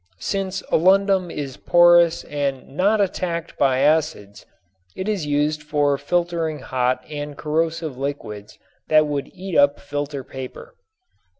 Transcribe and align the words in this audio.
Since 0.17 0.63
alundum 0.71 1.29
is 1.29 1.57
porous 1.57 2.23
and 2.23 2.75
not 2.75 2.99
attacked 2.99 3.55
by 3.59 3.81
acids 3.81 4.47
it 4.95 5.07
is 5.07 5.27
used 5.27 5.61
for 5.61 5.95
filtering 5.95 6.57
hot 6.57 7.05
and 7.07 7.37
corrosive 7.37 7.99
liquids 7.99 8.57
that 8.87 9.05
would 9.05 9.27
eat 9.31 9.55
up 9.55 9.79
filter 9.79 10.23
paper. 10.23 10.73